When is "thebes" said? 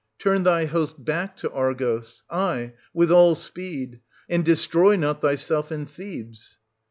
5.87-6.57